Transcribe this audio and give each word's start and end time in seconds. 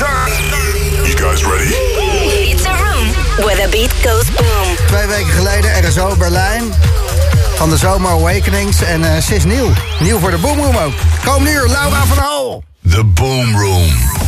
You 0.00 1.14
guys 1.14 1.44
ready? 1.44 1.74
It's 2.52 2.64
a 2.64 2.72
room 2.72 3.08
where 3.44 3.56
the 3.56 3.68
beat 3.70 3.92
goes 4.02 4.30
boom. 4.30 4.76
Twee 4.86 5.06
weken 5.06 5.32
geleden 5.32 5.88
RSO 5.88 6.16
Berlijn. 6.16 6.72
Van 7.54 7.70
de 7.70 7.76
Zomer 7.76 8.10
Awakenings. 8.10 8.82
En 8.82 9.00
uh, 9.00 9.16
ze 9.16 9.34
is 9.34 9.44
nieuw. 9.44 9.72
Nieuw 9.98 10.18
voor 10.18 10.30
de 10.30 10.38
Boomroom 10.38 10.76
ook. 10.76 10.92
Kom 11.24 11.42
nu, 11.42 11.52
Laura 11.52 12.04
van 12.04 12.18
Hal. 12.18 12.64
The 12.90 13.04
Boom 13.04 13.56
Room. 13.58 14.19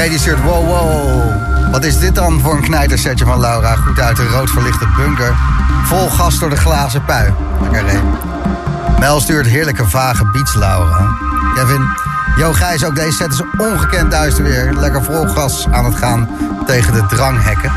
Stuurt, 0.00 0.42
wow, 0.42 0.66
wow. 0.66 1.72
Wat 1.72 1.84
is 1.84 1.98
dit 1.98 2.14
dan 2.14 2.40
voor 2.40 2.54
een 2.54 2.62
knijtersetje 2.62 3.24
van 3.24 3.40
Laura? 3.40 3.74
Goed 3.74 4.00
uit 4.00 4.16
de 4.16 4.26
rood 4.26 4.50
verlichte 4.50 4.86
bunker. 4.96 5.34
Vol 5.84 6.08
gas 6.08 6.38
door 6.38 6.50
de 6.50 6.56
glazen 6.56 7.04
pui. 7.04 7.32
Lekker 7.60 7.82
Ray. 7.82 8.00
Mel 8.98 9.20
stuurt 9.20 9.46
heerlijke 9.46 9.88
vage 9.88 10.24
beats, 10.32 10.54
Laura. 10.54 11.16
Kevin, 11.54 11.88
Yo 12.36 12.52
Gijs, 12.52 12.84
ook 12.84 12.94
deze 12.94 13.16
set 13.16 13.32
is 13.32 13.42
ongekend 13.58 14.10
duister 14.10 14.44
weer. 14.44 14.72
Lekker 14.72 15.04
vol 15.04 15.26
gas 15.26 15.66
aan 15.70 15.84
het 15.84 15.94
gaan 15.94 16.28
tegen 16.66 16.92
de 16.92 17.06
dranghekken. 17.06 17.72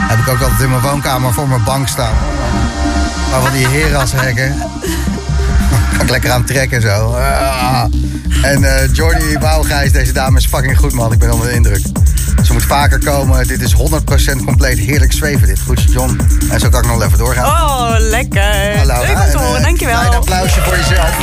Heb 0.00 0.18
ik 0.18 0.28
ook 0.28 0.40
altijd 0.40 0.60
in 0.60 0.70
mijn 0.70 0.82
woonkamer 0.82 1.32
voor 1.32 1.48
mijn 1.48 1.64
bank 1.64 1.88
staan. 1.88 2.14
Maar 3.30 3.40
van 3.40 3.52
die 3.52 3.66
herashekken. 3.66 4.54
Ga 5.96 6.02
ik 6.02 6.10
lekker 6.10 6.30
aan 6.30 6.44
trekken 6.44 6.80
zo. 6.80 7.14
Ah. 7.14 7.84
En 8.42 8.64
eh 8.64 8.92
Jordi 8.92 9.38
Bouwgijs, 9.38 9.92
deze 9.92 10.12
dame 10.12 10.38
is 10.38 10.46
fucking 10.46 10.78
goed 10.78 10.92
man. 10.92 11.12
Ik 11.12 11.18
ben 11.18 11.32
onder 11.32 11.48
de 11.48 11.54
indruk. 11.54 11.82
Ze 12.42 12.52
moet 12.52 12.62
vaker 12.62 12.98
komen. 13.04 13.46
Dit 13.46 13.60
is 13.60 13.74
100% 13.74 13.76
compleet 14.44 14.78
heerlijk 14.78 15.12
zweven 15.12 15.46
dit. 15.46 15.60
Goed, 15.60 15.82
John. 15.92 16.20
En 16.50 16.60
zo 16.60 16.68
kan 16.68 16.82
ik 16.82 16.88
nog 16.88 17.02
even 17.02 17.18
doorgaan. 17.18 17.44
Oh, 17.46 17.94
lekker. 17.98 18.76
Hallo, 18.76 19.00
Leuk 19.00 19.24
om 19.24 19.30
te 19.30 19.38
horen, 19.38 19.62
dankjewel. 19.62 20.00
Een 20.00 20.14
applausje 20.14 20.60
voor 20.60 20.76
jezelf. 20.76 21.16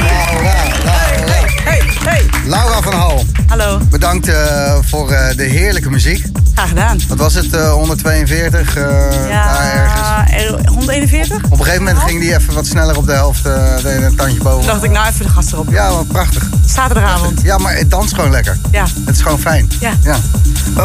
Laura, 0.00 0.54
Laura. 0.84 1.32
Hey, 1.64 1.82
hey. 2.04 2.24
Laura 2.46 2.80
van 2.80 2.92
Hal, 2.92 3.24
Hallo, 3.46 3.80
bedankt 3.90 4.28
eh, 4.28 4.74
voor 4.80 5.10
eh, 5.12 5.36
de 5.36 5.44
heerlijke 5.44 5.90
muziek. 5.90 6.24
Graag 6.60 6.68
gedaan. 6.68 6.98
Wat 7.08 7.18
was 7.18 7.34
het, 7.34 7.54
eh, 7.56 7.72
142? 7.72 8.76
eh, 8.76 8.82
daar 9.28 9.72
ergens. 9.74 10.00
Ja, 10.08 10.26
er- 10.30 10.68
141? 10.68 11.36
Op 11.44 11.50
een 11.58 11.58
gegeven 11.64 11.82
moment 11.84 12.02
ging 12.02 12.20
die 12.20 12.34
even 12.34 12.54
wat 12.54 12.66
sneller 12.66 12.96
op 12.96 13.06
de 13.06 13.12
helft. 13.12 13.46
eh 13.46 13.76
deed 13.82 14.02
een 14.02 14.16
tandje 14.16 14.38
boven. 14.42 14.58
Toen 14.60 14.66
dacht 14.68 14.84
ik, 14.84 14.90
nou 14.90 15.08
even 15.08 15.24
de 15.26 15.30
gast 15.32 15.52
erop. 15.52 15.70
Ja, 15.70 15.90
wat 15.92 16.06
prachtig. 16.06 16.48
Zaterdagavond. 16.66 17.40
Ja, 17.42 17.58
maar 17.58 17.76
het 17.76 17.90
danst 17.90 18.14
gewoon 18.14 18.30
lekker. 18.30 18.58
Ja. 18.70 18.86
Het 19.04 19.14
is 19.16 19.22
gewoon 19.22 19.38
fijn. 19.40 19.68
Ja. 19.80 19.92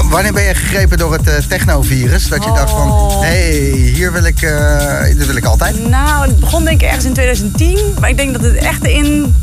Wanneer 0.09 0.33
ben 0.33 0.43
je 0.43 0.55
gegrepen 0.55 0.97
door 0.97 1.13
het 1.13 1.27
eh, 1.27 1.33
technovirus? 1.47 2.27
Dat 2.27 2.43
je 2.43 2.51
dacht 2.51 2.69
van, 2.69 2.91
Oh. 2.91 3.21
hé, 3.21 3.27
hey, 3.27 3.69
hier 3.93 4.11
wil 4.11 4.23
ik, 4.23 4.41
eh, 4.41 5.03
dit 5.03 5.25
wil 5.25 5.35
ik 5.35 5.45
altijd. 5.45 5.87
Nou, 5.89 6.27
het 6.27 6.39
begon 6.39 6.63
denk 6.63 6.81
ik 6.81 6.87
ergens 6.87 7.05
in 7.05 7.13
2010. 7.13 7.77
Maar 7.99 8.09
ik 8.09 8.17
denk 8.17 8.33
dat 8.33 8.41
het 8.43 8.55
echt 8.55 8.83
in 8.85 9.35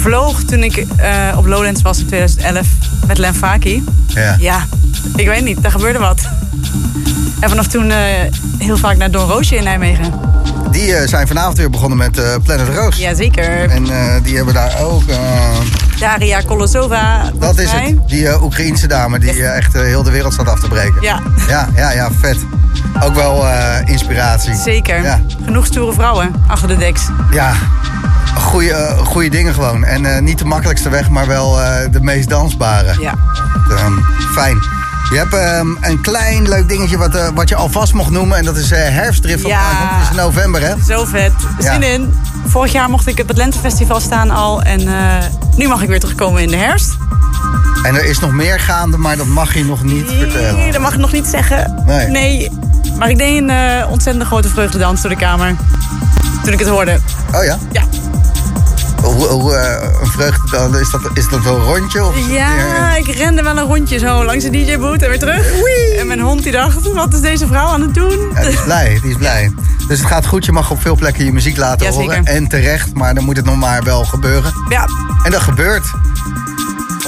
vloog 0.00 0.42
toen 0.42 0.62
ik 0.62 0.76
eh, 0.96 1.36
op 1.36 1.46
Lowlands 1.46 1.82
was 1.82 1.98
in 1.98 2.06
2011 2.06 2.66
met 3.06 3.18
Len 3.18 3.34
Faki. 3.34 3.84
Ja. 4.06 4.36
Ja, 4.38 4.66
ik 5.16 5.26
weet 5.26 5.44
niet, 5.44 5.62
daar 5.62 5.70
gebeurde 5.70 5.98
wat. 5.98 6.28
En 7.40 7.48
vanaf 7.48 7.66
toen 7.66 7.90
eh, 7.90 7.96
heel 8.58 8.76
vaak 8.76 8.96
naar 8.96 9.10
Don 9.10 9.28
Roosje 9.28 9.56
in 9.56 9.64
Nijmegen. 9.64 10.12
Die 10.70 10.94
eh, 10.94 11.08
zijn 11.08 11.26
vanavond 11.26 11.56
weer 11.58 11.70
begonnen 11.70 11.98
met 11.98 12.20
Planet 12.44 12.68
Roos. 12.68 12.96
Jazeker. 12.96 13.70
En 13.70 13.84
die 14.22 14.36
hebben 14.36 14.54
daar 14.54 14.80
ook... 14.80 15.02
Daria 15.98 16.40
Kolosova. 16.40 17.30
dat 17.38 17.58
is 17.58 17.70
het. 17.72 18.08
Die 18.08 18.42
Oekraïense 18.42 18.86
dame 18.86 19.18
die 19.18 19.46
echt 19.46 19.72
heel 19.72 20.02
de 20.02 20.10
wereld 20.10 20.32
staat 20.32 20.48
af 20.48 20.60
te 20.60 20.68
breken. 20.68 21.00
Ja, 21.02 21.20
Ja, 21.48 21.68
ja, 21.76 21.90
ja, 21.92 22.08
vet. 22.20 22.36
Ook 23.02 23.14
wel 23.14 23.44
inspiratie. 23.84 24.54
zeker. 24.54 25.02
Ja, 25.02 25.20
Genoeg 25.44 25.66
stoere 25.66 25.92
vrouwen 25.92 26.34
achter 26.46 26.68
de 26.68 26.76
deks. 26.76 27.02
ja. 27.30 27.52
Goeie, 28.34 28.72
eh, 28.72 28.98
goeie 28.98 29.30
dingen 29.30 29.54
gewoon. 29.54 29.84
En 29.84 30.06
eh, 30.14 30.20
niet 30.20 30.38
de 30.38 30.44
makkelijkste 30.44 30.88
weg, 30.88 31.08
maar 31.08 31.26
wel 31.26 31.60
eh, 31.60 31.90
de 31.90 32.00
meest 32.00 32.28
dansbare. 32.28 33.00
Ja. 33.00 33.14
Ehm, 33.70 33.92
fijn. 34.32 34.58
Je 35.10 35.18
hebt 35.18 35.34
ehm, 35.34 35.66
een 35.80 36.00
klein 36.00 36.48
leuk 36.48 36.68
dingetje 36.68 36.98
wat, 36.98 37.14
eh, 37.14 37.28
wat 37.34 37.48
je 37.48 37.54
alvast 37.54 37.92
mocht 37.92 38.10
noemen. 38.10 38.38
En 38.38 38.44
dat 38.44 38.56
is 38.56 38.70
herfstdrift. 38.70 39.46
Ja. 39.46 39.48
Ja. 39.48 39.98
Het 39.98 40.10
is 40.10 40.16
november, 40.16 40.60
hè? 40.62 40.74
Zo 40.86 41.04
vet. 41.04 41.32
Ja. 41.58 41.72
Zin 41.72 41.82
in. 41.82 42.14
Vorig 42.46 42.72
jaar 42.72 42.90
mocht 42.90 43.06
ik 43.06 43.20
op 43.20 43.28
het 43.28 43.36
Lentefestival 43.36 44.00
staan 44.00 44.30
al. 44.30 44.62
En 44.62 44.80
nu 45.56 45.68
mag 45.68 45.82
ik 45.82 45.88
weer 45.88 46.00
terugkomen 46.00 46.42
in 46.42 46.48
de 46.48 46.56
herfst. 46.56 46.96
En 47.82 47.94
er 47.94 48.04
is 48.04 48.18
nog 48.18 48.32
meer 48.32 48.60
gaande, 48.60 48.96
maar 48.96 49.16
dat 49.16 49.26
mag 49.26 49.54
je 49.54 49.64
nog 49.64 49.82
niet 49.82 50.10
vertellen. 50.10 50.54
Nee, 50.54 50.72
dat 50.72 50.80
mag 50.80 50.92
ik 50.92 50.98
nog 50.98 51.12
niet 51.12 51.26
zeggen. 51.26 51.82
Nee. 52.10 52.50
Maar 52.98 53.10
ik 53.10 53.18
deed 53.18 53.38
een 53.38 53.86
ontzettend 53.86 54.26
grote 54.26 54.48
vreugdedans 54.48 55.00
door 55.00 55.10
de 55.10 55.16
kamer. 55.16 55.54
Toen 56.42 56.52
ik 56.52 56.58
het 56.58 56.68
hoorde. 56.68 56.98
Oh 57.34 57.44
ja? 57.44 57.58
Ja. 57.72 57.82
Hoe, 59.02 59.26
hoe, 59.26 59.54
eh, 59.56 59.88
een 60.00 60.06
vreugde 60.06 60.50
dan? 60.50 60.78
Is 60.78 60.90
dat, 60.90 61.00
is 61.14 61.28
dat 61.28 61.42
wel 61.42 61.56
een 61.56 61.62
rondje? 61.64 62.04
Of 62.04 62.28
Ja, 62.30 62.96
ik 62.96 63.06
rende 63.06 63.42
wel 63.42 63.56
een 63.58 63.64
rondje 63.66 63.98
zo 63.98 64.24
langs 64.24 64.44
de 64.44 64.50
DJ-boot 64.50 65.02
en 65.02 65.08
weer 65.08 65.18
terug. 65.18 65.52
En 65.98 66.06
mijn 66.06 66.20
hond 66.20 66.42
die 66.42 66.52
dacht, 66.52 66.92
wat 66.92 67.14
is 67.14 67.20
deze 67.20 67.46
vrouw 67.46 67.66
aan 67.66 67.80
het 67.80 67.94
doen? 67.94 68.18
Ja, 68.34 68.40
die 68.40 68.50
is 68.50 68.62
blij, 68.64 68.98
die 69.02 69.10
is 69.10 69.16
blij. 69.16 69.52
Dus 69.88 69.98
het 69.98 70.08
gaat 70.08 70.26
goed, 70.26 70.44
je 70.44 70.52
mag 70.52 70.70
op 70.70 70.80
veel 70.80 70.96
plekken 70.96 71.24
je 71.24 71.32
muziek 71.32 71.56
laten 71.56 71.86
Ja, 71.86 71.92
horen. 71.92 72.24
En 72.24 72.48
terecht, 72.48 72.94
maar 72.94 73.14
dan 73.14 73.24
moet 73.24 73.36
het 73.36 73.44
nog 73.44 73.56
maar 73.56 73.82
wel 73.82 74.04
gebeuren. 74.04 74.52
Ja, 74.68 74.86
En 75.24 75.30
dat 75.30 75.40
gebeurt. 75.40 75.84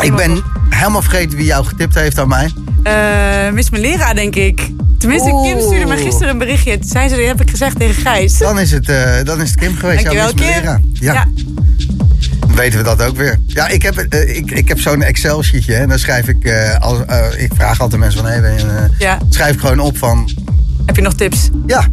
Ik 0.00 0.16
ben 0.16 0.42
helemaal 0.68 1.02
vergeten 1.02 1.36
wie 1.36 1.46
jou 1.46 1.64
getipt 1.64 1.94
heeft 1.94 2.18
aan 2.18 2.28
mij. 2.28 2.52
eh 2.82 3.52
Miss 3.52 3.70
Melera 3.70 4.14
denk 4.14 4.34
ik. 4.36 4.70
Tenminste, 4.98 5.40
Kim 5.44 5.60
stuurde 5.60 5.86
me 5.86 5.96
gisteren 5.96 6.28
een 6.28 6.38
berichtje. 6.38 6.78
Toen 6.78 6.88
zei 6.90 7.08
ze, 7.08 7.16
dat 7.16 7.26
heb 7.26 7.40
ik 7.40 7.50
gezegd 7.50 7.78
tegen 7.78 8.02
Gijs. 8.02 8.38
Dan 8.38 8.58
is 8.58 8.70
het, 8.70 8.88
eh, 8.88 9.24
dan 9.24 9.40
is 9.40 9.50
het 9.50 9.58
Kim 9.58 9.76
geweest. 9.76 10.04
Dankjewel, 10.04 10.30
ja, 10.36 10.60
Kim. 10.76 10.92
Ja, 10.92 11.12
dan 11.12 11.32
weten 12.46 12.78
we 12.78 12.84
dat 12.84 13.02
ook 13.02 13.16
weer. 13.16 13.38
Ja, 13.46 13.68
ik 13.68 13.82
heb, 13.82 13.96
eh, 13.96 14.36
ik, 14.36 14.50
ik 14.50 14.68
heb 14.68 14.80
zo'n 14.80 15.02
Excel-sheetje. 15.02 15.74
En 15.74 15.88
dan 15.88 15.98
schrijf 15.98 16.28
ik, 16.28 16.44
eh, 16.44 16.78
als, 16.80 16.98
eh, 17.06 17.26
ik 17.42 17.50
vraag 17.54 17.80
altijd 17.80 18.00
mensen 18.00 18.20
van... 18.20 18.30
Hey, 18.30 18.40
ben 18.40 18.90
Ja. 18.98 19.18
schrijf 19.28 19.54
ik 19.54 19.60
gewoon 19.60 19.78
op 19.78 19.98
van, 19.98 20.28
Heb 20.86 20.96
je 20.96 21.02
nog 21.02 21.14
tips? 21.14 21.50
ja. 21.66 21.86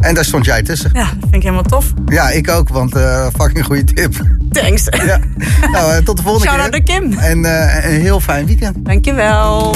En 0.00 0.14
daar 0.14 0.24
stond 0.24 0.44
jij 0.44 0.62
tussen. 0.62 0.90
Ja, 0.92 1.06
vind 1.20 1.34
ik 1.34 1.42
helemaal 1.42 1.62
tof. 1.62 1.92
Ja, 2.06 2.30
ik 2.30 2.50
ook, 2.50 2.68
want 2.68 2.90
fucking 3.38 3.64
goede 3.64 3.84
tip. 3.84 4.14
Thanks. 4.52 4.84
Ja. 5.06 5.20
Nou, 5.72 6.02
tot 6.02 6.16
de 6.16 6.22
volgende 6.22 6.46
Shout-out 6.48 6.82
keer. 6.84 7.00
naar 7.00 7.10
Kim. 7.10 7.18
En 7.18 7.44
een 7.84 8.00
heel 8.00 8.20
fijn 8.20 8.46
weekend. 8.46 8.84
Dankjewel. 8.84 9.74